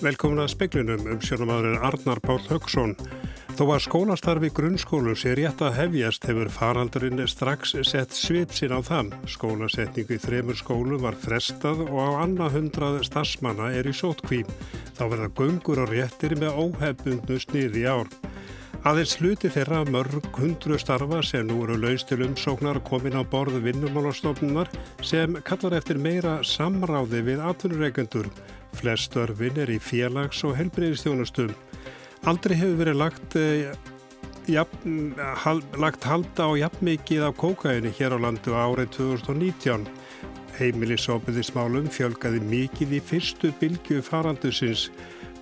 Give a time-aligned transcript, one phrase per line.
[0.00, 2.94] Velkomin að speklinum um sjónumadurinn Arnar Pál Högson.
[3.58, 8.80] Þó að skólastarfi grunnskólu sé rétt að hefjast hefur faraldurinn strax sett svip sín á
[8.80, 9.10] þann.
[9.28, 14.48] Skólasetningu í þremur skólu var frestað og á annað hundrað starfsmanna er í sótkvím.
[14.96, 18.08] Þá verða göngur og réttir með óhefbundnu sniði ár.
[18.88, 23.60] Aðeins hluti þeirra mörg hundru starfa sem nú eru laust til umsóknar komin á borðu
[23.66, 24.72] vinnumálastofnunar
[25.04, 28.32] sem kallar eftir meira samráði við atvinnureikendur.
[28.76, 31.54] Flest örfin er í félags- og helbreyðistjónustum.
[32.26, 33.72] Aldrei hefur verið lagt, eh,
[34.46, 39.88] jafn, hal, lagt halda á jafnmikið af kókaini hér á landu árið 2019.
[40.58, 44.90] Heimilisópiðismálum fjölgaði mikið í fyrstu bylgu farandusins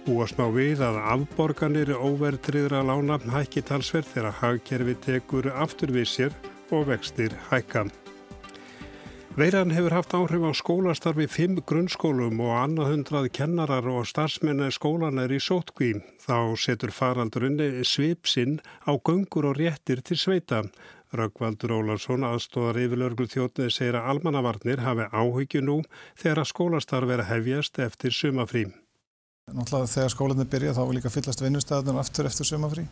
[0.09, 6.43] Búast má við að afborganir óvertriðra lána hækki talsverð þegar hagkerfi tekur aftur við sér
[6.73, 7.91] og vextir hækka.
[9.39, 15.31] Veiran hefur haft áhrif á skólastarfi fimm grunnskólum og annað hundrað kennarar og starfsmenni skólanar
[15.31, 15.93] í sótkví.
[16.19, 20.65] Þá setur faraldurinn svipsinn á göngur og réttir til sveita.
[21.15, 25.79] Röggvaldur Ólarsson, aðstóðar yfirlörglu þjóttið, segir að almannavarnir hafi áhyggju nú
[26.19, 28.75] þegar að skólastarfi er að hefjast eftir sumafrým.
[29.55, 32.89] Náttúrulega þegar skólinni byrja þá er líka fyllast vinnustæðunar aftur eftir sumafrí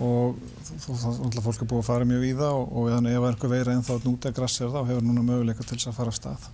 [0.00, 3.26] og náttúrulega fólk er búið að fara mjög í það og, og ef það er
[3.30, 6.18] eitthvað veira en þá núta grassir þá hefur núna möguleika til þess að fara af
[6.18, 6.48] stað.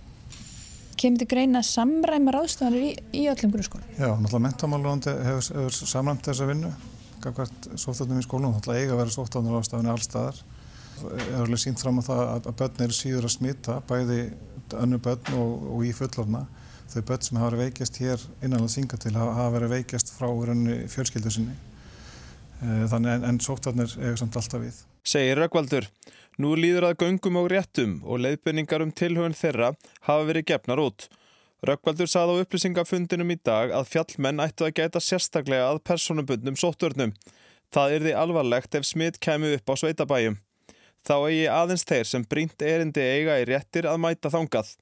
[1.01, 3.87] Kemur þið greina samræma ráðstofanir í, í öllum grunnskólum?
[3.97, 6.71] Já, náttúrulega mentamálurandi hefur, hefur samræmt þessa vinnu
[7.21, 10.37] hvert sóttöfnum í skólunum, náttúrulega eiga að vera sóttöfnum ráðstofanir allstaðar.
[11.01, 14.19] Það er alveg sínt fram á það að börn eru síður að smita, bæði
[14.77, 16.41] önnu börn og, og í fullorna
[16.91, 18.73] þau börn sem hafa verið veikjast hér innanlega
[22.61, 24.77] þannig en, en sóttvarnir eiga samt alltaf við.
[25.07, 25.87] Segir Rökkvaldur,
[26.41, 29.73] nú líður að göngum og réttum og leiðbynningar um tilhauðin þeirra
[30.07, 31.07] hafa verið gefnar út.
[31.65, 37.13] Rökkvaldur sað á upplýsingafundinum í dag að fjallmenn ættu að gæta sérstaklega að personubundnum sóttvörnum.
[37.71, 40.39] Það er því alvarlegt ef smitt kemur upp á sveitabæjum.
[41.05, 44.73] Þá eigi aðeins þeir sem brínt erindi eiga í réttir að mæta þangað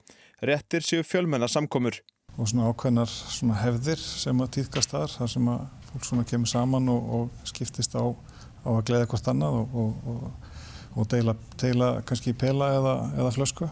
[0.43, 1.99] réttir séu fjölmennar samkomur.
[2.39, 6.49] Og svona ákveðnar svona hefðir sem að týðkast þar, þar sem að fólk svona kemur
[6.49, 10.49] saman og, og skiptist á, á að gleiða hvort annað og, og,
[10.95, 13.69] og deila, deila kannski pela eða, eða flösku.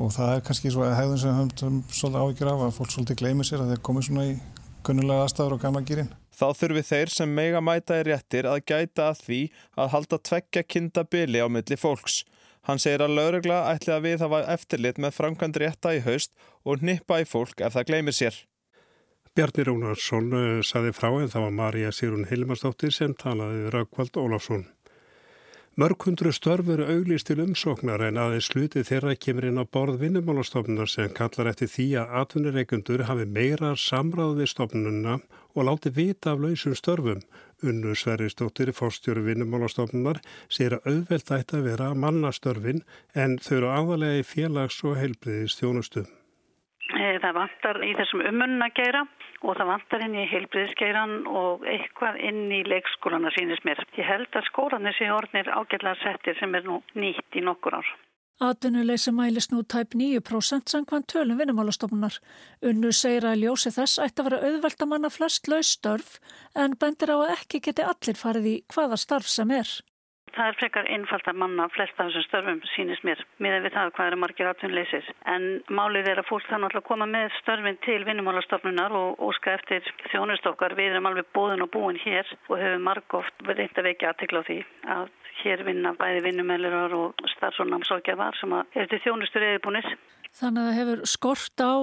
[0.00, 3.20] Og það er kannski svona hefðin sem við höfum svolítið áhyggjur af að fólk svolítið
[3.20, 4.36] gleymið sér að þeir komið svona í
[4.86, 6.12] kunnulega aðstæður og gamla gýrin.
[6.32, 9.40] Þá þurfi þeir sem mega mæta í réttir að gæta að því
[9.76, 12.22] að halda tveggja kinda byli á milli fólks.
[12.66, 16.32] Hann segir að laurugla ætli að við hafa eftirlit með framkvæmd rétta í haust
[16.64, 18.38] og nippa í fólk ef það gleymir sér.
[19.32, 24.66] Bjarni Rónarsson eh, saði frá en það var Marja Sýrun Hilmarsdóttir sem talaði Raukvald Ólafsson.
[25.80, 30.92] Mörg hundru störfur auglist til umsóknar en aðeins sluti þeirra kemur inn á borð vinnumálastofnunar
[30.92, 35.18] sem kallar eftir því að atvinnireikundur hafi meira samráð við stofnununa
[35.56, 37.24] og láti vita af lausum störfum
[37.64, 40.20] Unnu Sverrisdóttir, fórstjóru vinnumálastofnunar,
[40.52, 42.84] sér að auðvelt ætti að vera mannastörfin
[43.16, 46.04] en þau eru aðalega í félags- og heilbriðis þjónustu.
[47.02, 49.02] Eh, það vantar í þessum umunna gera
[49.42, 53.80] og það vantar inn í heilbriðisgeiran og eitthvað inn í leikskólana sínist mér.
[53.98, 57.92] Ég held að skólanir sé orðnir ágætlega settir sem er nú nýtt í nokkur ár.
[58.42, 62.18] Atvinnuleysi mælis nú tæp 9% sangvann tölum vinnumálastofnunar.
[62.70, 66.16] Unnu segir að ljósi þess ætti að vera auðvelt að manna flest laustörf
[66.54, 69.70] en bendir á að ekki geti allir farið í hvaða starf sem er.
[70.32, 73.90] Það er frekar einfalt að manna flest af þessum störfum sínist mér miðan við það
[73.96, 75.10] hvað eru margir atvinnleysir.
[75.28, 79.84] En málið er að fólk þannig að koma með störfin til vinnumálastofnunar og óska eftir
[80.12, 80.76] þjónustokkar.
[80.78, 84.48] Við erum alveg bóðin og búin hér og höfum margóft reynd að vekja aðtikla á
[84.48, 84.58] því
[84.96, 89.94] að hér vinna bæði vinnumælurar og starfsónamsókjafar sem er til þjónustur eða búinir.
[90.32, 91.74] Þannig að það hefur skort á,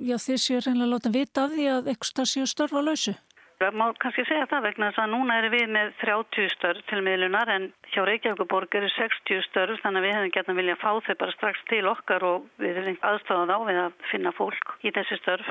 [0.00, 3.12] já því séu reynilega láta vita af því að eitthvað séu störfa lausu?
[3.58, 7.00] Það má kannski segja það vegna þess að núna erum við með 30 störf til
[7.02, 10.92] miðlunar en hjá Reykjavíkuborg eru 60 störf þannig að við hefum gett að vilja fá
[11.08, 14.94] þau bara strax til okkar og við erum aðstofað á við að finna fólk í
[14.94, 15.50] þessi störf.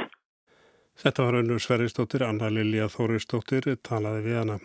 [0.97, 4.57] Þetta var önnur Sveristóttir, Anna Lilja Þóristóttir, talaði við hana.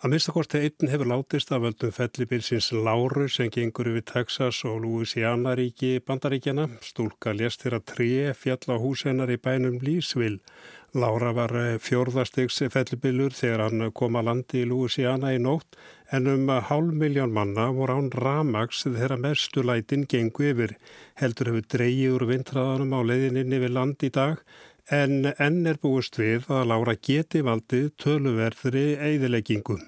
[0.00, 5.52] Að minnstakosti einn hefur látist af völdum fellibilsins Láru sem gengur yfir Texas og Louisiana
[5.58, 6.70] ríki bandaríkjana.
[6.80, 10.38] Stúlka lést þeirra tre fjall á húsennar í bænum Lísvill.
[10.90, 15.78] Lára var fjórðastegs fellibilur þegar hann kom að landi í Louisiana í nótt
[16.10, 20.74] en um hálf miljón manna voru án ramags þegar mestu lætin gengu yfir.
[21.14, 24.42] Heldur hefur dreyið úr vintraðanum á leiðinni við land í dag
[24.90, 29.78] en enn er búist við að Lára geti valdið töluverðri eigðileggingu.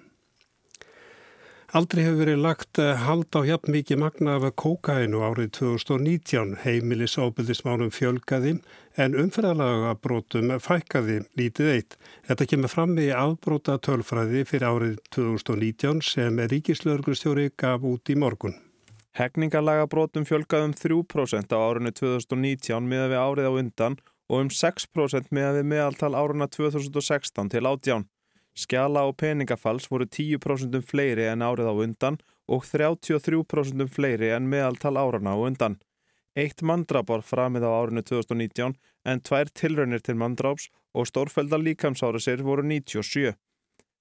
[1.72, 6.50] Aldrei hefur verið lagt eh, hald á jafn mikið magna af kókainu árið 2019.
[6.66, 8.58] Heimilis ábyldismánum fjölgaði
[9.00, 11.96] en umfæðalaga brotum fækkaði lítið eitt.
[12.28, 18.58] Þetta kemur fram í afbróta tölfræði fyrir árið 2019 sem Ríkislaugrustjóri gaf út í morgun.
[19.16, 24.52] Hegningarlaga brotum fjölgaði um 3% á árinu 2019 miða við árið á undan og um
[24.52, 28.11] 6% miða við meðaltal áruna 2016 til átján.
[28.52, 32.18] Skjala og peningafalls voru 10% fleiri en árið á undan
[32.48, 35.78] og 33% fleiri en meðaltal árana á undan.
[36.36, 42.44] Eitt mandrap var framið á árinu 2019 en tvær tilraunir til mandráps og stórfælda líkamsárasir
[42.44, 43.34] voru 97.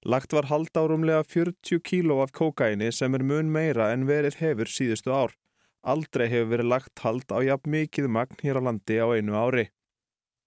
[0.04, 4.68] Lagt var hald árumlega 40 kíló af kókaini sem er mun meira en verið hefur
[4.68, 5.36] síðustu ár.
[5.82, 9.68] Aldrei hefur verið lagt hald á jafn mikið magn hér á landi á einu ári.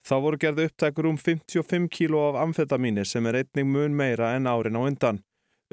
[0.06, 4.46] Þá voru gerði upptækur um 55 kíló af amfetamíni sem er einning mun meira en
[4.46, 5.24] árin á undan.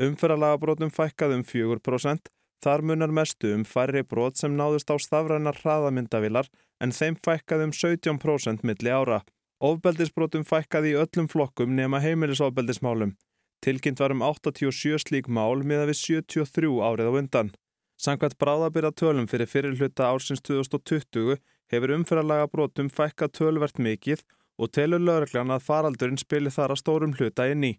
[0.00, 2.31] Umferðalaga brotum fækkað um 4%,
[2.64, 6.49] þar munar mestu um færri brot sem náðust á stafrænar hraðamyndavilar
[6.81, 9.20] en þeim fækkað um 17% milli ára.
[9.61, 13.12] Ofbeldisbrotum fækkað í öllum flokkum nema heimilisofbeldismálum.
[13.62, 17.52] Tilkynnt var um 87 slík mál miða við 73 árið á undan.
[18.00, 21.37] Sankvæmt bráðabyrða tölum fyrir fyrirluta ársins 2020
[21.70, 24.25] hefur umferðarlaga brotum fækka tölvert mikið
[24.59, 27.73] og telur lögreglan að faraldurinn spilir þar að stórum hluta inn í.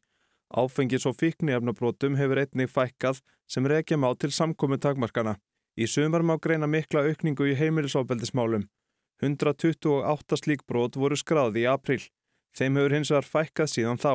[0.53, 5.37] Áfengis og fíknefnabrotum hefur einnig fækkað sem reykja má til samkomi takmarkana.
[5.77, 8.67] Í sumar má greina mikla aukningu í heimilisofbeldismálum.
[9.23, 12.01] 128 slík brot voru skráði í april.
[12.53, 14.13] Þeim hefur hins vegar fækkað síðan þá.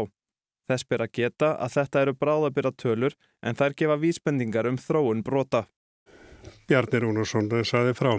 [0.68, 5.24] Þess ber að geta að þetta eru bráðabyrra tölur en þær gefa vísbendingar um þróun
[5.24, 5.64] brota.
[6.68, 8.12] Bjarni Rúnarsson saði frá.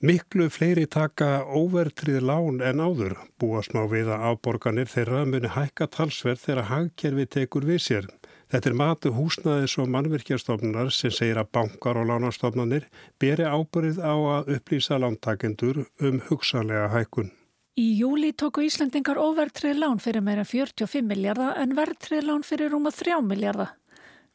[0.00, 3.18] Miklu fleiri taka óvertrið lán en áður.
[3.36, 8.06] Búast má við að áborganir þeirra muni hækka talsverð þegar hagkerfi tekur við sér.
[8.48, 12.86] Þetta er matu húsnaðis og mannvirkjastofnunar sem segir að bankar og lánastofnanir
[13.20, 17.28] beri ábyrð á að upplýsa lántakendur um hugsanlega hækkun.
[17.76, 22.88] Í júli tóku Íslandingar óvertrið lán fyrir meira 45 miljardar en vertrið lán fyrir rúma
[22.88, 23.76] 3 miljardar.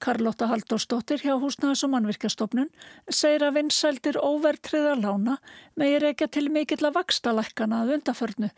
[0.04, 2.68] Karlotta Haldórsdóttir hjá húsnaðis og mannvirkjastofnun
[3.08, 5.38] segir að vinsældir óvertriða lána
[5.80, 8.50] megir ekki til mikill að vaksta lækkana að undaförnu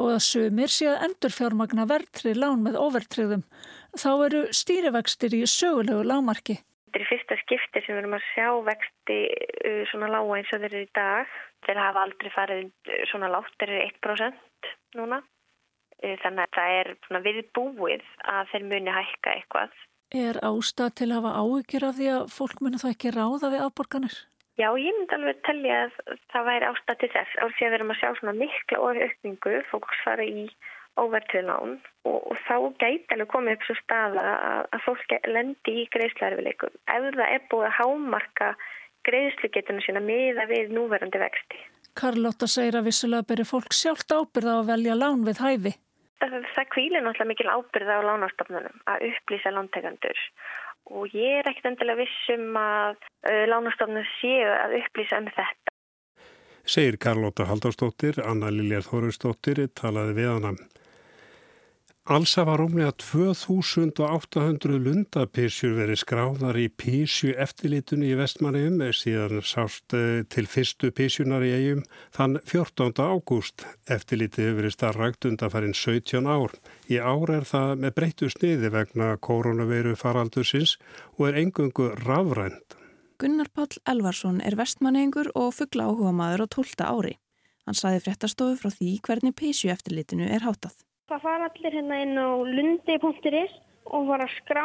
[0.00, 3.44] og að sumir sé að endur fjármagna vertrið lán með óvertriðum.
[3.96, 6.56] Þá eru stýrivextir í sögulegu lámarki.
[6.86, 10.62] Þetta er fyrsta skipti sem við erum að sjá vexti uh, svona lága eins og
[10.62, 11.34] þeir eru í dag.
[11.66, 15.20] Þeir hafa aldrei farið uh, svona látt, þeir eru 1% núna.
[16.00, 19.76] Uh, þannig að það er viðbúið að þeir muni hækka eitthvað.
[20.16, 23.64] Er ástað til að hafa áhyggjur af því að fólk muni það ekki ráða við
[23.66, 24.16] afborganir?
[24.56, 25.96] Já, ég myndi alveg telja að
[26.32, 27.34] það væri ástað til þess.
[27.42, 30.46] Árið að við erum að sjá svona mikla orðaukningu, fólks fara í
[30.96, 31.74] óvertriðlán
[32.08, 36.78] og, og þá gæti alveg komið upp svo staða að, að fólk lendi í greiðslarfileikum.
[36.88, 38.52] Ef það er búið að hámarka
[39.06, 41.60] greiðslugetuna sína miða við núverandi vexti.
[41.96, 45.76] Karlotta segir að vissulega beri fólk sjálft ábyrða að velja lán við hæfi.
[46.16, 50.20] Það, það kvílir náttúrulega mikil ábyrða á lánastofnunum að upplýsa lántegandur
[50.96, 55.74] og ég er ekkert endilega vissum að uh, lánastofnun séu að upplýsa um þetta.
[56.66, 60.54] Segir Karlóta Haldarsdóttir, Anna Liljar Þorustóttir talaði við hana.
[62.06, 70.22] Alls hafa rúmlega 2800 lundapísjur verið skráðar í písju eftirlitunni í vestmanniðum síðan sást eh,
[70.30, 71.82] til fyrstu písjunar í eigum
[72.14, 72.94] þann 14.
[73.02, 73.66] ágúst.
[73.90, 76.54] Eftirlitið hefur verið starrakt undanfærin 17 ár.
[76.86, 80.78] Í ár er það með breyttu sniði vegna koronaviru faraldursins
[81.18, 82.78] og er engungu rafrænt.
[83.18, 87.16] Gunnar Pál Elvarsson er vestmanningur og fuggla áhuga maður á 12 ári.
[87.66, 90.85] Hann saði fréttastofu frá því hvernig písju eftirlitinu er hátað.
[91.06, 93.52] Það fara allir hérna inn á lundi.is
[93.94, 94.64] og fara að skrá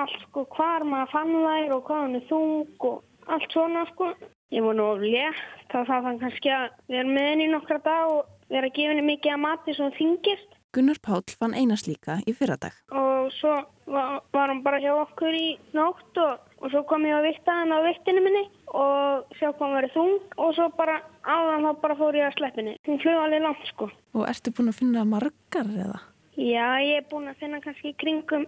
[0.00, 4.08] allt sko hvar maður fann þær og hvað hann er þung og allt svona sko.
[4.54, 8.32] Ég voru nú létt þá það fann kannski að vera með henni nokkra dag og
[8.48, 10.56] vera að gefa henni mikið að mati sem þingist.
[10.74, 12.80] Gunnar Pál fann einas líka í fyrradag.
[12.88, 13.52] Og svo
[13.84, 17.76] var, hann bara hjá okkur í nótt og, og svo kom ég að vikta hann
[17.76, 21.96] á viktinu minni og sjá hvað hann verið þung og svo bara áðan þá bara
[21.98, 22.76] fór ég að sleppinni.
[22.88, 23.88] Hún flög alveg langt sko.
[24.14, 26.02] Og ertu búin að finna margar eða?
[26.34, 28.46] Já, ég er búin að finna kannski kringum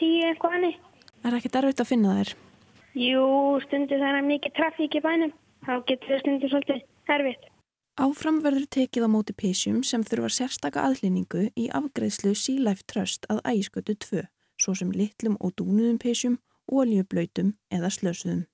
[0.00, 0.72] tíu eitthvað hanni.
[1.24, 2.34] Er ekki derfitt að finna þær?
[2.96, 3.24] Jú,
[3.66, 5.32] stundir það er mikið trafík í bænum.
[5.66, 7.48] Þá getur það stundir svolítið erfitt.
[8.00, 13.28] Áfram verður tekið á móti písjum sem þurfa sérstaka aðlýningu í afgreðslu Sea Life Trust
[13.28, 14.22] að ægiskötu 2,
[14.56, 16.38] svo sem litlum og dúnuðum písjum,
[16.70, 18.46] óljublöytum eða slösuðum.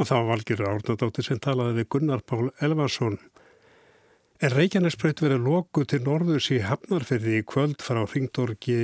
[0.00, 3.18] Og þá valgir Árnadóttir sem talaði við Gunnar Pál Elvarsson.
[4.40, 8.78] En Reykjanesbreyt verið loku til norðus í Hafnarfyrði í kvöld frá Ringdorgi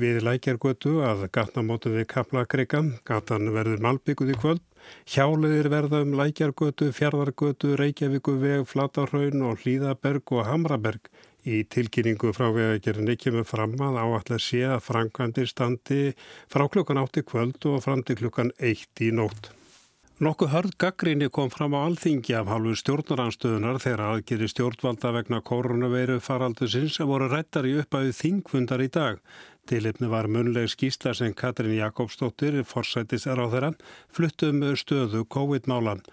[0.00, 2.80] við Lækjargötu að gatnamótu við Kaplakrika.
[3.04, 4.64] Gatan verður malbygguð í kvöld.
[5.04, 11.12] Hjáleðir verða um Lækjargötu, Fjardargötu, Reykjavíku veg, Flatarhaun og Hlýðaberg og Hamraberg.
[11.44, 16.14] Í tilkynningu frá vegagerðinni kemur fram að áallar sé að Frankandir standi
[16.48, 19.52] frá klukkan átti kvöld og fram til klukkan eitt í nótt.
[20.22, 26.20] Nokkuð hörð gaggrinni kom fram á alþingi af halvu stjórnaranstöðunar þegar aðgeri stjórnvalda vegna koronaveiru
[26.22, 29.18] faraldusins sem voru rættar í uppæðu þingfundar í dag.
[29.66, 33.74] Tilipni var munleg skýsla sem Katrin Jakobsdóttir, forsættis er á þeirra,
[34.14, 36.06] fluttum stöðu COVID-málan.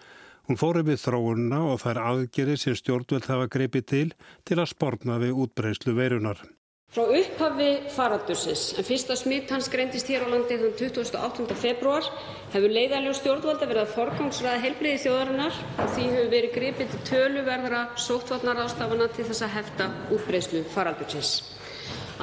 [0.50, 4.08] Hún fóri við þróunna og þær aðgeri sem stjórnvald hafa greipið til
[4.42, 6.42] til að sportna við útbreyslu veirunar.
[6.90, 11.46] Frá upphafi faraldursins en fyrsta smitt hans greindist hér á landi þann 28.
[11.62, 12.08] februar
[12.50, 17.84] hefur leiðaljós stjórnvalda verið að forgangsraða heilbrigði þjóðarinnar og því hefur verið gripið til töluverðra
[18.08, 21.36] sóttvarnaráðstafana til að hefta útbreiðslu faraldursins.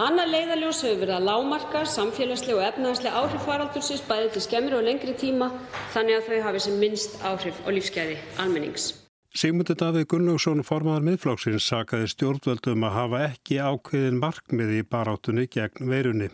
[0.08, 4.86] Annað leiðaljós hefur verið að lágmarka samfélagsleg og efnahagsleg áhrif faraldursins bæði til skemmri og
[4.90, 5.52] lengri tíma
[5.94, 8.96] þannig að þau hafi sem minnst áhrif á lífsgæði almennings.
[9.36, 15.90] Sigmundur Davíð Gunnlaugsson formaðar miðflokksins sakaði stjórnvöldum að hafa ekki ákveðin markmiði í baráttunni gegn
[15.90, 16.28] veirunni.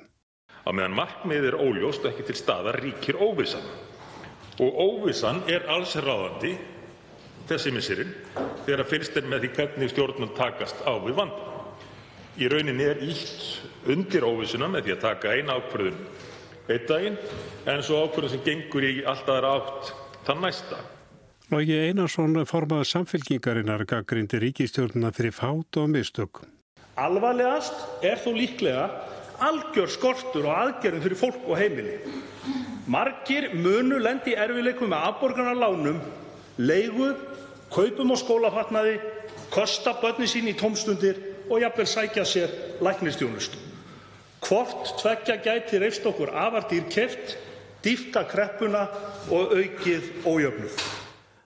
[0.62, 3.66] Á meðan markmiðið er óljóst og ekki til staðar ríkir óvissan.
[4.62, 6.52] Og óvissan er alls ráðandi
[7.50, 8.14] þessi missirinn
[8.68, 11.50] þegar að fyrst er með því hvernig stjórnvöld takast á við vanda.
[12.38, 16.02] Í rauninni er ítt undir óvissuna með því að taka eina ákvörðun
[16.71, 17.21] einn daginn
[17.66, 20.85] en svo ákvörðun sem gengur í alltaf átt þann næsta.
[21.52, 26.38] Logi Einarsson formaði samfélkingarinnar gaggrindi ríkistjórnuna fyrir fát og mistök.
[26.97, 28.87] Alvarlegast er þó líklega
[29.44, 31.99] algjör skortur og aðgerðum fyrir fólk og heimili.
[32.88, 36.00] Margir munu lendi erfileikum með afborgarnar lánum,
[36.56, 37.11] leigu,
[37.75, 38.97] kaupum og skólafatnaði,
[39.52, 43.61] kosta börni sín í tómstundir og jafnvel sækja sér læknistjónustu.
[44.49, 47.37] Hvort tvekja gæti reist okkur afar dýrkeft,
[47.85, 48.88] dýfka kreppuna
[49.28, 51.01] og aukið ójöfnuð.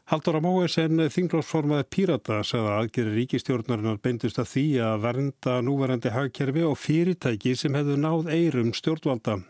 [0.07, 6.13] Haldur á Móesen þinglósformaði Pírata sagði að aðgeri ríkistjórnarinnar beindust að því að vernda núverandi
[6.15, 9.41] hagkerfi og fyrirtæki sem hefðu náð eirum stjórnvalda.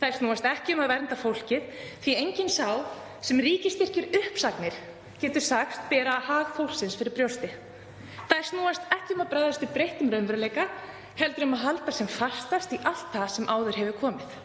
[0.00, 1.68] Það snúast ekki um að vernda fólkið
[2.06, 2.70] því enginn sá
[3.20, 4.80] sem ríkistyrkir uppsagnir
[5.20, 7.52] getur sagst bera hag fólksins fyrir brjósti.
[8.32, 10.70] Það snúast ekki um að bregðast við breyttum raunveruleika
[11.20, 14.40] heldur um að halda sem fastast í allt það sem áður hefur komið.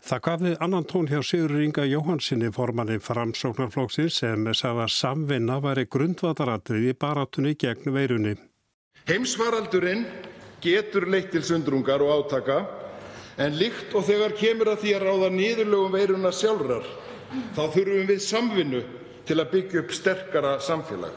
[0.00, 5.58] Það gaf við annan tón hjá Sigur Inga Jóhansinni formanni framsóknarflóksins sem sagði að samvinna
[5.60, 8.32] væri grundvataradrið í baratunni gegn veirunni.
[9.10, 10.06] Heimsfaraldurinn
[10.64, 12.62] getur leitt til sundrungar og átaka
[13.40, 16.88] en líkt og þegar kemur að því að ráða niðurlögum veiruna sjálfrar
[17.56, 18.82] þá þurfum við samvinnu
[19.28, 21.12] til að byggja upp sterkara samfélag.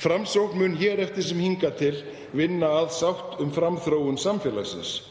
[0.00, 1.94] Framsókn mun hér eftir sem hinga til
[2.36, 5.02] vinna að sátt um framþróun samfélagsins.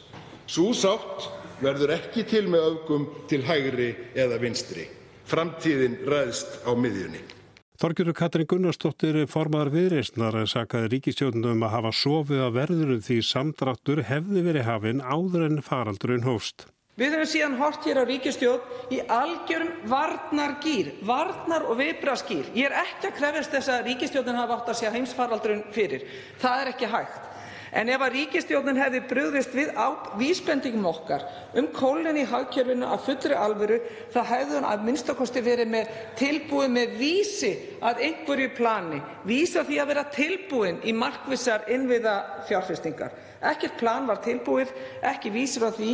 [0.45, 1.29] Sú sátt
[1.61, 4.89] verður ekki til með öfgum til hægri eða vinstri.
[5.25, 7.23] Framtíðin ræðst á miðjunni.
[7.75, 14.45] Þorgjörður Katrin Gunnarsdóttir formaðar viðreysnar sakaði ríkistjónum að hafa sofið að verðurum því samdráttur hefði
[14.45, 16.69] verið hafinn áður en faraldurinn hófst.
[16.95, 22.53] Við höfum síðan hort hér á ríkistjórn í algjörum varnargýr, varnar- og viðbragðsgýr.
[22.55, 26.05] Ég er ekki að krefjast þess að ríkistjórnin hafi átt að sjá heimsfaraldurinn fyrir.
[26.39, 27.34] Það er ekki hægt.
[27.75, 29.73] En ef ríkisstjórnin hefði brugðist við
[30.15, 31.25] vísbendingum okkar
[31.59, 33.81] um kólnun í hagkerfinu af fullri alvöru
[34.13, 37.51] þá hefði hún að kosti verið með tilbúið með vísi
[37.83, 43.11] að einhverju plani, vísi að því að vera tilbúin í markvissar innviðafjárfestingar.
[43.43, 44.71] Ekkert plan var tilbúið,
[45.03, 45.91] ekki vísir á því,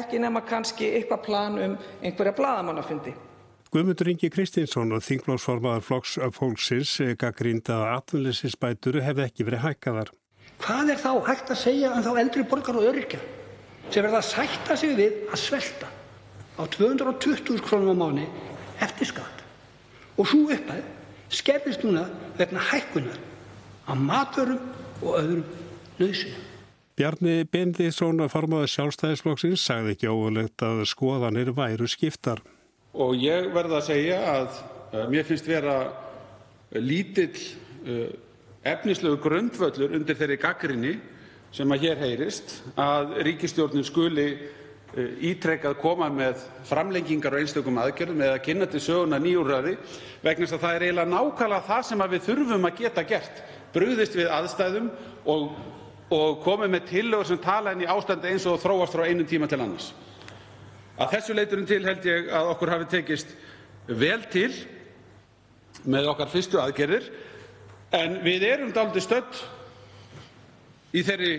[0.00, 3.14] ekki nema kannski eitthvað plan um einhverja blaðamannafundi.
[3.70, 10.10] Guðmundur Ingi Kristinsson og þingflóksformaðar flokks fólksins gaggrinda að atvinnleysinsbætur hefði ekki verið hækkaðar.
[10.60, 13.20] Hvað er þá hægt að segja um þá eldri borgara og öryrkja
[13.90, 15.88] sem verða að sætta sig við að svelta
[16.60, 17.80] á 220.000 kr.
[17.80, 18.28] á mánuði
[18.84, 19.44] eftir skatt
[20.20, 20.84] og sú upphæð
[21.32, 22.04] skerðist núna
[22.38, 23.18] vegna hækkunar
[23.88, 24.60] á matvörum
[25.00, 25.44] og öðrum
[25.98, 26.46] nauðsynjum?
[27.00, 32.42] Bjarni Bendiðsson, formaður Sjálfstæðisflokksins, sagði ekki óverlegt að skoðanir væru skiptar.
[32.92, 35.76] Og ég verð að segja að uh, mér finnst vera
[36.76, 37.38] lítill
[38.64, 40.94] uh, efnislegu grundvöllur undir þeirri gagnrýni
[41.52, 48.42] sem hér heyrist að ríkisstjórnin skuli eh, ítrekað koma með framlengingar á einstökum aðgerðum eða
[48.44, 49.74] kynna til sögunnar ný úrræði
[50.22, 53.42] vegna þess að það er eiginlega nákvæmlega það sem við þurfum að geta gert,
[53.74, 54.90] brugðist við aðstæðum
[56.10, 59.26] og komið með tillögur sem tala inn í ástandið eins og það þróast frá einum
[59.30, 59.92] tíma til annars.
[61.00, 63.34] Að þessu leytinu til held ég að okkur hafi tekist
[63.86, 64.50] vel til
[65.88, 67.06] með okkar fyrstu aðgerðir
[67.96, 69.40] En við erum dálítið stödd
[70.94, 71.32] í þeirri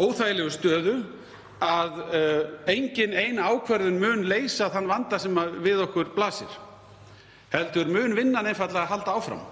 [0.00, 0.94] óþægilegu stöðu
[1.62, 6.50] að uh, engin ein ákvörðun mun leysa þann vanda sem við okkur blasir,
[7.52, 9.42] heldur mun vinnan einfallega halda áfram.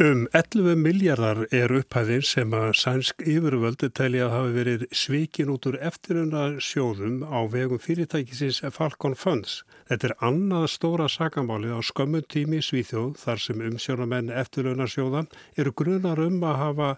[0.00, 5.66] Um 11 miljardar er upphæðin sem að sænsk yfirvöldu telja að hafi verið svikin út
[5.68, 9.58] úr eftirunna sjóðum á vegum fyrirtækisins Falcon Funds.
[9.90, 15.28] Þetta er annað stóra sakamálið á skömmun tími í Svíþjóð þar sem umsjónamenn eftirunna sjóðan
[15.60, 16.88] eru grunar um að hafa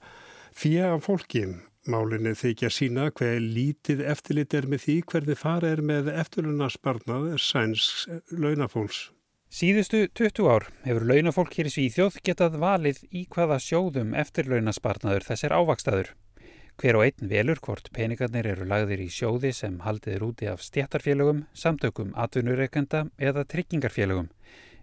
[0.54, 1.42] fjega fólki.
[1.90, 7.32] Málinni þykja sína hver lítið eftirlit er með því hverði fara er með eftirunna sparnað
[7.49, 9.09] sænsk launafólks.
[9.52, 15.52] Síðustu 20 ár hefur launafólk hér í Svíþjóð getað valið í hvaða sjóðum eftirlaunasparnaður þessir
[15.52, 16.06] ávakstaður.
[16.80, 21.42] Hver og einn velur hvort peningarnir eru lagðir í sjóði sem haldiður úti af stjættarfélögum,
[21.52, 24.30] samtökum atvinnureikenda eða tryggingarfélögum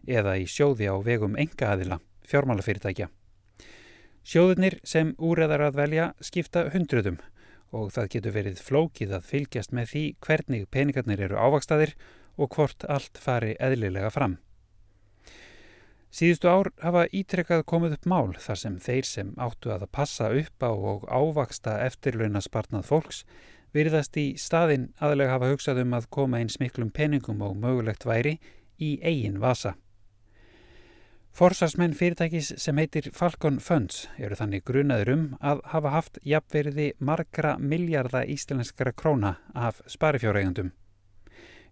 [0.05, 1.97] eða í sjóði á vegum enga aðila,
[2.29, 3.07] fjármálafyrirtækja.
[4.21, 7.17] Sjóðunir sem úreðar að velja skipta hundruðum
[7.73, 11.95] og það getur verið flókið að fylgjast með því hvernig peningarnir eru ávakstaðir
[12.38, 14.38] og hvort allt fari eðlilega fram.
[16.09, 20.65] Síðustu ár hafa ítrekkað komið upp mál þar sem þeir sem áttu að passa upp
[20.65, 23.19] á og ávaksta eftirlaunaspartnað fólks
[23.77, 28.39] virðast í staðin aðlega hafa hugsað um að koma eins miklum peningum og mögulegt væri
[28.81, 29.75] í eigin vasa.
[31.29, 37.53] Forsarsmenn fyrirtækis sem heitir Falcon Funds eru þannig grunaður um að hafa haft jafnverði margra
[37.61, 40.73] miljarda íslenskara króna af sparifjórægandum.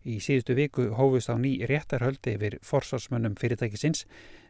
[0.07, 4.05] Í síðustu viku hófust á ný réttarhöldi yfir forsvarsmönnum fyrirtækisins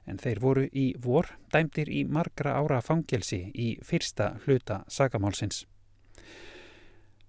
[0.05, 5.65] en þeir voru í vor dæmdir í margra ára fangelsi í fyrsta hluta sagamálsins.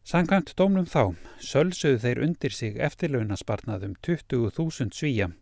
[0.05, 5.33] Sankant dómnum þá sölsuðu þeir undir sig eftirlaunasparnaðum 20.000 svíja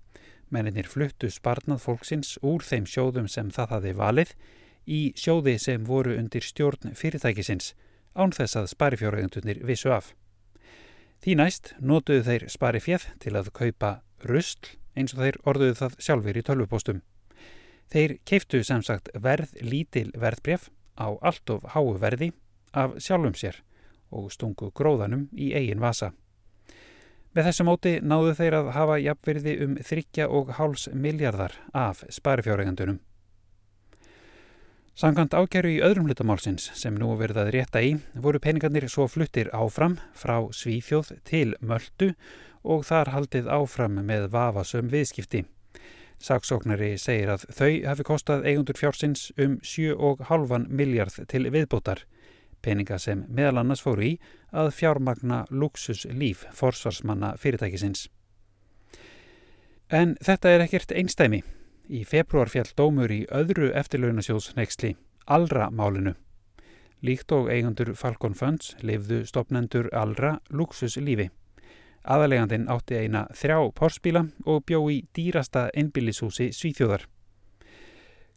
[0.51, 4.35] menninir fluttu sparnað fólksins úr þeim sjóðum sem það hafi valið
[4.87, 7.75] í sjóði sem voru undir stjórn fyrirtækisins
[8.15, 10.15] án þess að sparifjóraugendunir vissu af.
[11.25, 13.93] Því næst nótuðu þeir spari fjöð til að kaupa
[14.29, 17.01] rustl eins og þeir orðuðu það sjálfur í tölvupóstum.
[17.93, 22.33] Þeir keiftu sem sagt verð lítil verðbref á allt of háu verði
[22.73, 23.61] af sjálfum sér
[24.11, 26.13] og stungu gróðanum í eigin vasa.
[27.37, 33.01] Með þessu móti náðu þeir að hafa jafnverði um þryggja og háls miljardar af sparifjárregandunum.
[34.97, 37.91] Sankant ágæru í öðrum hlutamálsins sem nú verið að rétta í
[38.25, 42.15] voru peningarnir svo fluttir áfram frá Svíþjóð til Möldu
[42.65, 45.43] og þar haldið áfram með vafasum viðskipti.
[46.17, 52.07] Saksóknari segir að þau hafi kostað eigundur fjársins um 7,5 miljard til viðbótar,
[52.65, 54.15] peninga sem meðal annars fóru í
[54.49, 58.09] að fjármagna luxuslíf forsvarsmanna fyrirtækisins.
[59.93, 61.43] En þetta er ekkert einstæmi.
[61.87, 64.97] Í februar fjall dómur í öðru eftirlaunasjóðsneiksli,
[65.31, 66.17] Alra málinu.
[67.07, 71.29] Líkt og eigundur Falcon Funds lifðu stopnendur Alra luxuslífi.
[72.03, 77.07] Aðalegandin átti eina þrjá porspíla og bjó í dýrasta einbillishúsi Svíþjóðar.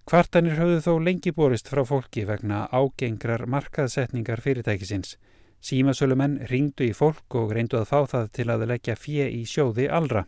[0.05, 5.17] Kvartanir höfðu þó lengi borist frá fólki vegna ágengrar markaðsetningar fyrirtækisins.
[5.57, 9.89] Símasölumenn ringdu í fólk og reyndu að fá það til að leggja fjö í sjóði
[9.89, 10.27] Alra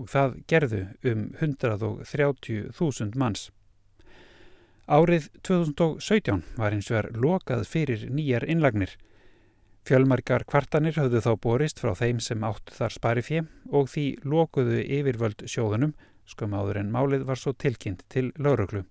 [0.00, 0.82] og það gerðu
[1.12, 3.50] um 130.000 manns.
[4.90, 8.96] Árið 2017 var eins er lokað fyrir nýjar innlagnir.
[9.86, 14.80] Fjölmarkar kvartanir höfðu þá borist frá þeim sem átt þar spari fjö og því lokuðu
[14.98, 15.94] yfirvöld sjóðunum
[16.30, 18.84] skum áður en málið var svo tilkynnt til lauruglu.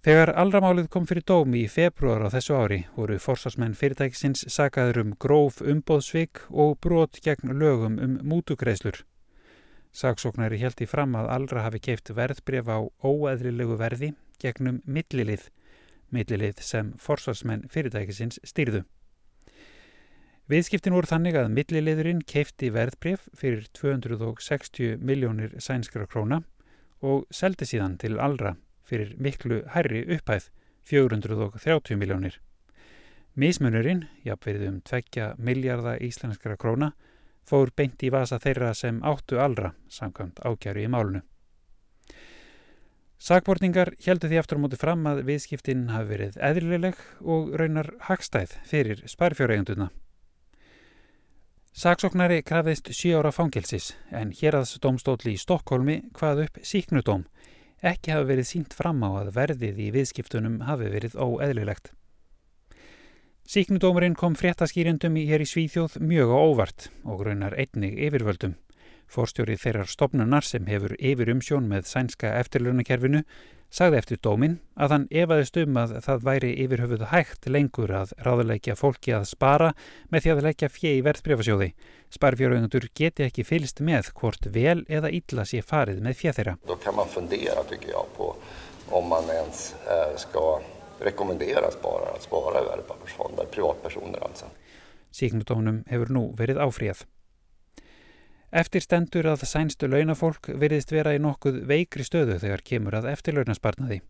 [0.00, 5.10] Þegar allramálið kom fyrir dómi í februar á þessu ári voru forsvarsmenn fyrirtækisins sagaður um
[5.20, 9.02] gróf umbóðsvik og brot gegn lögum um mútugreislur.
[9.90, 15.48] Saksóknari held í fram að allra hafi keift verðbref á óæðrilegu verði gegnum millilið,
[16.14, 18.84] millilið sem forsvarsmenn fyrirtækisins stýrðu.
[20.50, 26.40] Viðskiptin voru þannig að milliliðurinn keifti verðbref fyrir 260 miljónir sænskra króna
[27.06, 30.48] og seldi síðan til allra fyrir miklu hærri upphæð
[30.90, 32.40] 430 miljónir.
[33.38, 36.90] Mísmunurinn, jafnverið um 2 miljardar íslenskra króna,
[37.50, 41.22] fór beint í vasa þeirra sem áttu allra samkvæmt ákjæru í málunu.
[43.20, 48.54] Sakbortningar heldur því aftur á móti fram að viðskiptinn hafi verið eðlileg og raunar hagstæð
[48.70, 49.90] fyrir sparfjórægunduna.
[51.76, 57.28] Saksóknari krafðist 7 ára fangelsis en hér aðs domstóli í Stokkólmi hvað upp síknudóm
[57.92, 61.92] ekki hafi verið sínt fram á að verðið í viðskiptunum hafi verið óeðlilegt.
[63.50, 68.52] Síknudómurinn kom fréttaskýrindum hér í Svíþjóð mjög á óvart og raunar einnig yfirvöldum.
[69.10, 73.24] Forstjóri þeirrar stopnunar sem hefur yfir umsjón með sænska eftirlunakerfinu
[73.74, 78.14] sagði eftir dómin að hann efaðist um að það væri yfir höfuð hægt lengur að
[78.22, 79.74] ráðuleikja fólki að spara
[80.14, 81.72] með því að leggja fjei verðbreyfasjóði.
[82.14, 86.60] Sparfjörðundur geti ekki fylst með hvort vel eða illa sé farið með fjö þeirra.
[86.70, 88.36] Då kan man fundera tycker jag på
[88.94, 90.60] om man ens eh, ska
[91.00, 94.46] rekommendera sparare att spara i värdepappersfonder, privatpersoner alltså.
[95.10, 97.06] Síknudónum hefur nú verið áfríðað.
[98.50, 104.00] Eftir stendur að sænstu launafólk virðist vera í nokkuð veikri stöðu þegar kemur að eftirlaunasparnaði.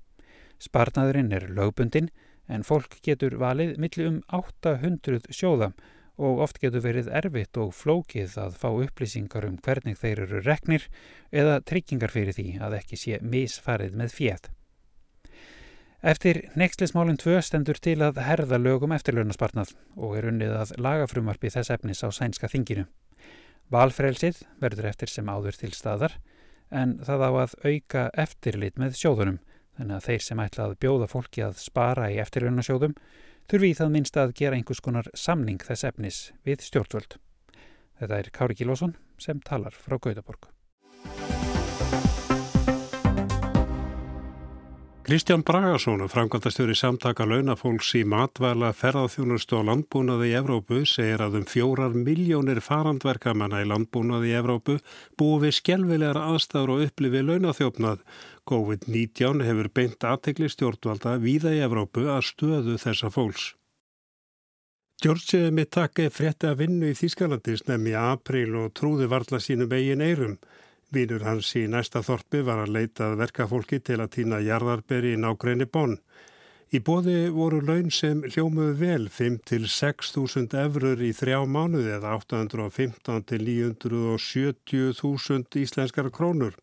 [0.60, 2.10] Sparnaðurinn er lögbundin
[2.48, 5.72] en fólk getur valið milli um 800 sjóða
[6.20, 10.88] og oft getur verið erfitt og flókið að fá upplýsingar um hvernig þeir eru reknir
[11.32, 14.50] eða tryggingar fyrir því að ekki sé misfarið með fjöð.
[16.00, 21.74] Eftir nexlismálinn 2 stendur til að herða lögum eftirlaunasparnað og er unnið að lagafrumarpi þess
[21.74, 22.86] efnis á sænska þinginu.
[23.68, 26.14] Valfrelsið verður eftir sem áður til staðar
[26.72, 29.36] en það á að auka eftirlit með sjóðunum
[29.76, 32.94] þannig að þeir sem ætla að bjóða fólki að spara í eftirlaunasjóðum
[33.52, 37.18] þurfi í það minnst að gera einhvers konar samning þess efnis við stjórnvöld.
[38.00, 40.48] Þetta er Kári Kílvason sem talar frá Gautaborg.
[45.10, 51.46] Kristján Bragason, framkvæmtastjóri samtaka launafólks í matvæla ferðarþjónustu og landbúnaði í Evrópu, segir að um
[51.50, 54.76] fjórar miljónir farandverkamanna í landbúnaði í Evrópu
[55.18, 58.06] búið við skjelvilegar aðstæður og upplifi launathjófnað.
[58.52, 63.50] COVID-19 hefur beint aðtegli stjórnvalda víða í Evrópu að stöðu þessa fólks.
[65.02, 70.06] George Mitake frétti að vinnu í Þískalandis nefn í april og trúði varla sínum eigin
[70.06, 70.38] eirum.
[70.90, 75.68] Vínur hans í næsta þorpi var að leitað verkafólki til að týna jarðarberi í nákrenni
[75.70, 76.00] bonn.
[76.70, 83.24] Í bóði voru laun sem hljómuðu vel 5-6 þúsund efrur í þrjá mánuði eða 815
[83.30, 86.58] til 970 þúsund íslenskara krónur.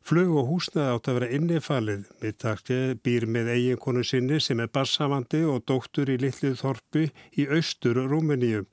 [0.00, 2.06] Flug og húsnaði átt að vera innifalið.
[2.24, 8.00] Mittakti býr með eiginkonu sinni sem er bassavandi og dóttur í Lillið Þorpi í austur
[8.08, 8.68] Rúmeníum.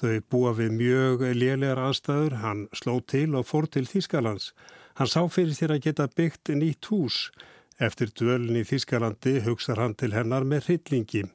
[0.00, 4.54] Þau búa við mjög lélegar aðstæður, hann sló til og fór til Þískalands.
[4.96, 7.18] Hann sá fyrir þér að geta byggt nýtt hús.
[7.76, 11.26] Eftir dvölin í Þískalandi hugsar hann til hennar með hryllingi.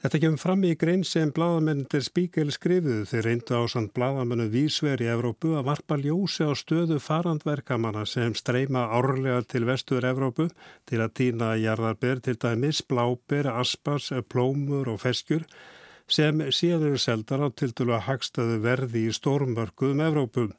[0.00, 5.04] Þetta kemur fram í grein sem bladamennindir Spíkel skrifuðu þeir reyndu á sann bladamennu vísver
[5.04, 10.48] í Evrópu að varpa ljósi á stöðu farandverkamanna sem streyma árlega til vestur Evrópu
[10.88, 15.44] til að týna jarðarber til dæmis bláber, aspas, plómur og feskjur
[16.10, 20.52] sem síðan eru seldar á tildulega hagstaðu verði í stórmörkuðum Evrópum.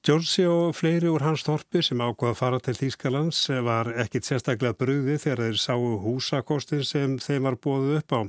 [0.00, 4.78] Georgi og fleiri úr hans torpi sem ákvaða að fara til Þýskalands var ekkit sérstaklega
[4.80, 8.20] brúði þegar þeir sáu húsakostin sem þeim var bóðið upp á.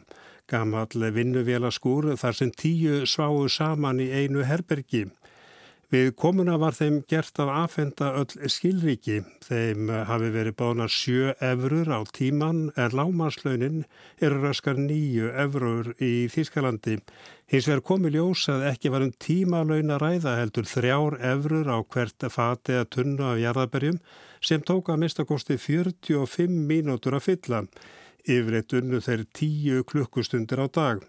[0.51, 5.05] Gamall vinnuvéla skúr þar sem tíu sváu saman í einu herbergi.
[5.91, 9.17] Við komuna var þeim gert að afhenda öll skilriki.
[9.43, 13.82] Þeim hafi verið bána sjö efrur á tíman en lámarslaunin
[14.23, 16.95] eru raskar nýju efrur í Þískalandi.
[17.51, 22.27] Hins vegar komi ljós að ekki var um tímalauina ræða heldur þrjár efrur á hvert
[22.32, 23.99] fati að tunnu af jarðaberjum
[24.39, 27.65] sem tóka að mistakosti 45 mínútur að fylla.
[28.23, 31.04] Yfirleitt unnu þeir tíu klukkustundir á dag.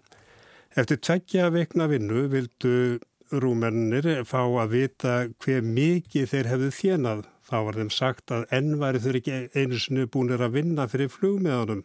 [0.75, 2.99] Eftir tveggja vekna vinnu vildu
[3.41, 7.23] rúmennir fá að vita hver mikið þeir hefðu þjenað.
[7.49, 11.11] Þá var þeim sagt að enn væri þau ekki einu sinu búinir að vinna fyrir
[11.13, 11.83] flugmiðanum.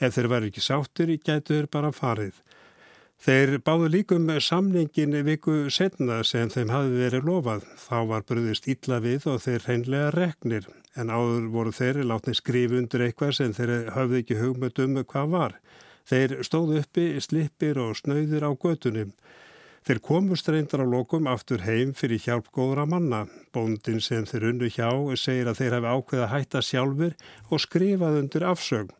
[0.00, 2.36] Ef þeir væri ekki sáttir, gætu þeir bara farið.
[3.20, 7.66] Þeir báðu líkum samningin viku setna sem þeim hafi verið lofað.
[7.76, 10.68] Þá var bröðist ítla við og þeir reynlega reknir.
[10.96, 15.34] En áður voru þeir látni skrifu undir eitthvað sem þeir hafði ekki hugmynd um hvað
[15.36, 15.58] var.
[16.08, 19.12] Þeir stóðu uppi, slipir og snöyðir á götunum.
[19.86, 23.24] Þeir komust reyndar á lokum aftur heim fyrir hjálp góðra manna.
[23.54, 27.14] Bóndin sem þeir unnu hjá segir að þeir hafi ákveða hætta sjálfur
[27.48, 28.92] og skrifað undir afsögn.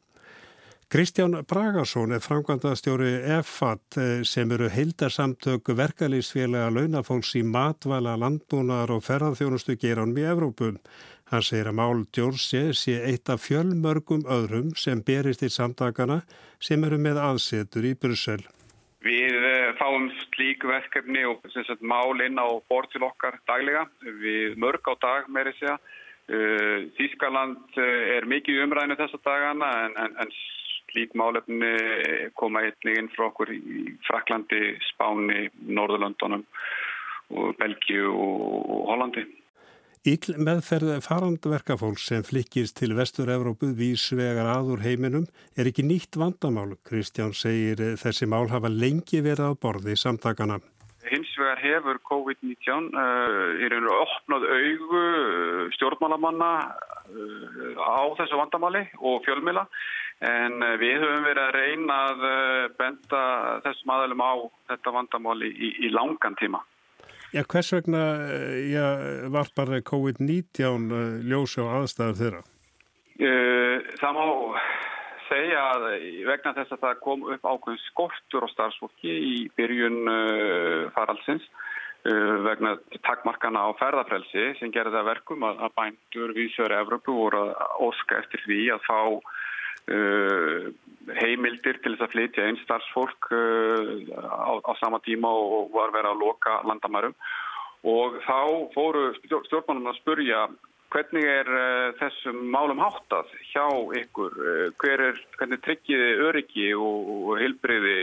[0.90, 9.04] Kristján Bragarsson er framkvæmdastjóri EFAT eh, sem eru heildarsamtök verkalýsfélaga launafólks í matvæla, landbúnaðar og
[9.06, 10.72] ferðarþjónustu geranum í Evrópu.
[11.30, 16.24] Hann segir að mál Djórsi sé eitt af fjölmörgum öðrum sem berist í samtakana
[16.58, 18.42] sem eru með aðsetur í Brussel.
[19.70, 23.86] Eh, fáum slík verkefni og sagt, mál inn á bort til okkar daglega.
[24.02, 25.78] Við mörg á dag meiri segja.
[26.30, 30.32] Eh, Þískaland eh, er mikið umræðinu þessa dagana en, en, en
[30.90, 31.70] slík málefni
[32.34, 36.42] koma einnig inn frá okkur í Fraklandi, Spáni, Norðurlöndunum,
[37.60, 39.22] Belgíu og Hollandi.
[40.08, 45.26] Íll meðferð farandverkafólks sem flikkist til Vestur-Európu vísvegar aður heiminum
[45.60, 46.70] er ekki nýtt vandamál.
[46.88, 50.56] Kristján segir þessi mál hafa lengi verið á borði samtakana.
[51.04, 58.86] Hins vegar hefur COVID-19 uh, í rauninu opnað augu uh, stjórnmálamanna uh, á þessu vandamáli
[59.04, 59.68] og fjölmila
[60.24, 62.26] en við höfum verið að reyna að
[62.80, 63.22] benda
[63.68, 64.32] þessum aðalum á
[64.72, 66.64] þetta vandamáli í, í langan tíma.
[67.30, 68.02] Já, hvers vegna
[68.66, 68.86] já,
[69.30, 70.90] var bara COVID-19
[71.30, 72.42] ljósi á aðstæður þeirra?
[74.00, 74.24] Það má
[75.28, 75.84] segja að
[76.26, 80.00] vegna þess að það kom upp ákveðin skortur á starfsfólki í byrjun
[80.96, 81.46] faraldsins
[82.46, 88.22] vegna takkmarkana á ferðarfrelsi sem gerði það verkum að, bændur vísjöður Evropu voru að óska
[88.22, 89.00] eftir því að fá
[91.20, 96.20] heimildir til þess að flytja einn starfsfólk á, á sama tíma og var verið að
[96.22, 97.16] loka landamærum
[97.90, 98.38] og þá
[98.76, 100.44] fóru stjórnmánum að spurja
[100.90, 103.62] Hvernig er uh, þessum málum háttað hjá
[104.00, 104.32] ykkur?
[104.34, 107.94] Uh, hver er, hvernig tryggiði öryggi og, og hilbriði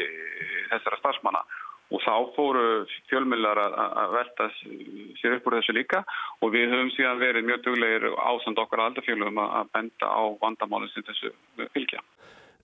[0.69, 1.41] þessara starfsmanna?
[1.87, 2.63] Og þá fóru
[3.07, 4.49] fjölmjölar að velta
[5.21, 6.01] sér upp úr þessu líka
[6.43, 11.05] og við höfum síðan verið mjög duglegir ásand okkar aldarfjölum að benda á vandamálinn sem
[11.07, 11.31] þessu
[11.71, 12.03] fylgja.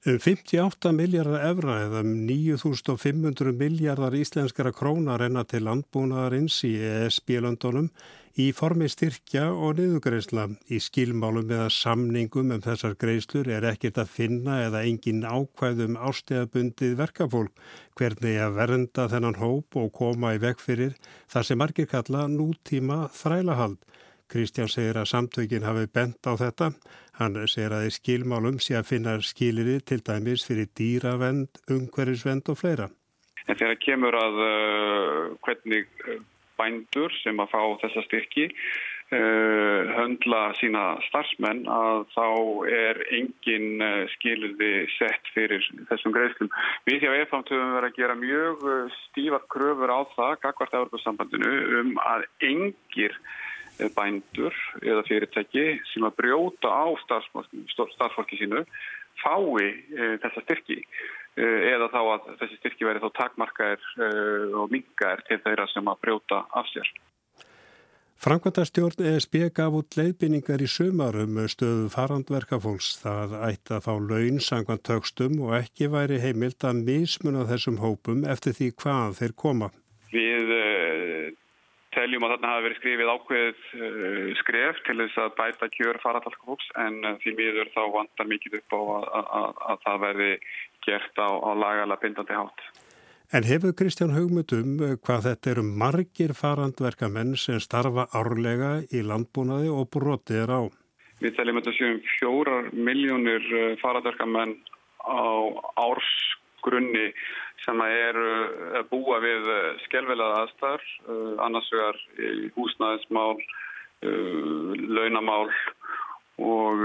[0.04, 7.88] 58 miljardar evra eða 9500 miljardar íslenskara krónar renna til landbúnaðarins í ESB-löndunum
[8.40, 10.48] í formi styrkja og niðugreisla.
[10.74, 16.96] Í skilmálum eða samningum um þessar greislur er ekkert að finna eða engin ákvæðum ásteðabundið
[17.02, 17.64] verkafólk
[18.00, 20.98] hvernig að vernda þennan hóp og koma í veg fyrir
[21.30, 23.78] þar sem margir kalla nútíma þrælahald.
[24.34, 26.72] Kristján segir að samtökin hafi bent á þetta.
[27.20, 32.58] Hann segir að í skilmálum sé að finna skiliri til dæmis fyrir dýravend, ungverðisvend og
[32.58, 32.90] fleira.
[33.46, 36.22] En þegar kemur að uh, hvernig uh,
[36.60, 42.28] bændur sem að fá þessa styrki uh, höndla sína starfsmenn að þá
[42.72, 46.52] er engin uh, skilirði sett fyrir þessum greiðslum.
[46.90, 51.56] Við hjá EFAM höfum verið að gera mjög uh, stífar kröfur á það, gagvart Európa-sambandinu,
[51.82, 53.18] um að engir
[53.96, 54.54] bændur
[54.86, 58.62] eða fyrirtæki sem að brjóta á starfsfólki sínu
[59.22, 60.80] fái e, þessa styrki
[61.38, 64.12] eða þá að þessi styrki verið þá takmarkaðir e,
[64.60, 66.92] og mingaðir til þeirra sem að brjóta af sér.
[68.24, 72.94] Frankværtastjórn ESB gaf út leiðbynningar í sumarum stöðu farandverkafólks.
[73.02, 78.24] Það ætti að fá laun sangvan tökstum og ekki væri heimilt að mismuna þessum hópum
[78.24, 79.74] eftir því hvað þeir koma.
[80.14, 80.54] Við
[81.94, 86.70] teljum að þarna hafi verið skrifið ákveðið uh, skref til þess að bæta kjör faradalkafólks
[86.84, 90.32] en því miður þá vandar mikið upp á að, að, að, að það verði
[90.88, 92.66] gert á, á lagalega bindandi hátt.
[93.34, 99.72] En hefur Kristján hugmyndum uh, hvað þetta eru margir farandverkamenn sem starfa árlega í landbúnaði
[99.74, 100.62] og brotið er á?
[101.24, 104.58] Við teljum þetta séum fjórar miljónir uh, farandverkamenn
[105.04, 105.24] á
[105.80, 107.10] ársgrunni
[107.64, 108.30] sem eru
[108.80, 112.00] að búa við eh, skelvelað aðstæðar, eh, annars vegar
[112.58, 113.38] húsnæðismál,
[114.04, 115.48] eh, launamál
[116.44, 116.82] og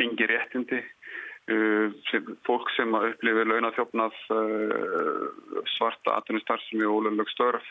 [0.00, 0.80] engi réttindi.
[2.46, 4.14] Fólk sem upplifir launathjófnað
[5.74, 7.66] svarta atvinnustarfsemi og ólöflög störf.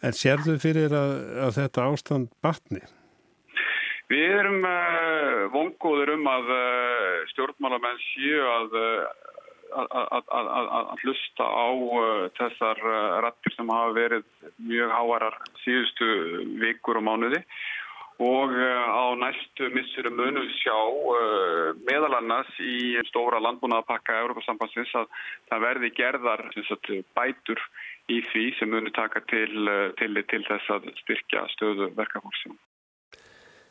[0.00, 1.12] En sérðu fyrir að,
[1.44, 2.80] að þetta ástand batni?
[4.08, 9.02] Við erum uh, vongóður um að uh, stjórnmálamenn séu að uh,
[9.68, 12.80] að hlusta á uh, þessar
[13.26, 14.24] rattir sem hafa verið
[14.64, 16.08] mjög háarar síðustu
[16.62, 17.42] vikur og mánuði
[18.18, 20.78] og uh, á næstu missurum munum sjá
[21.86, 25.06] meðal annars í stóra landbúnaðapakka Európa-sambansins að
[25.50, 27.62] það verði gerðar sagt, bætur
[28.10, 29.68] í því sem munum taka til,
[30.00, 32.58] til, til þess að styrkja stöðu verkafólksum.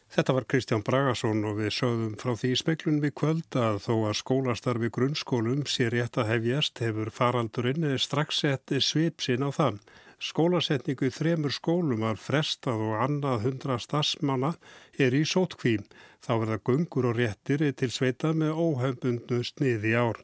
[0.07, 3.93] Þetta var Kristján Bragason og við sögðum frá því í speiklunum í kvöld að þó
[4.07, 9.81] að skólastarfi grunnskólum sé rétt að hefjast hefur faraldurinn strax sett svip sín á þann.
[10.17, 14.56] Skólasetningu í þremur skólum var frestað og annað hundra stafsmanna
[14.97, 15.84] er í sótkvím.
[16.25, 20.23] Þá verða gungur og réttir til sveita með óhefbundnu sniði ár.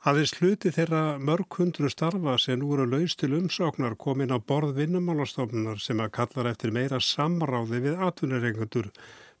[0.00, 4.78] Aðeins hluti þeirra mörg hundru starfa sem úr að laus til umsóknar komin á borð
[4.80, 8.88] vinnumálastofnunar sem að kallar eftir meira samráði við atvinnurengundur.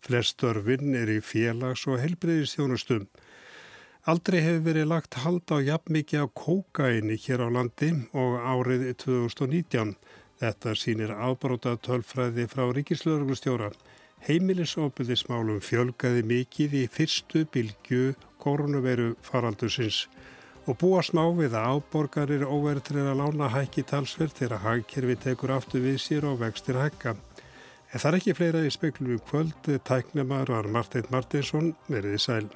[0.04, 3.08] Flest örfinn er í félags- og helbreyðistjónustum.
[4.08, 8.86] Aldrei hefur verið lagt hald á jafn mikið á kókaini hér á landi og árið
[9.02, 9.92] 2019.
[10.40, 13.68] Þetta sínir afbróta tölfræði frá ríkislauglustjóra.
[14.24, 20.06] Heimilisofbyrðismálum fjölgaði mikið í fyrstu bylgu koronaviru faraldusins
[20.64, 25.84] og búa smá við að áborgarir óverðtrir að lána hækki talsverð þegar hagkerfi tekur aftur
[25.84, 27.18] við sér og vextir hækka.
[27.92, 32.46] En það er ekki fleira í speklum kvöld, tæknumar var Martin Martinsson, veriði sæl.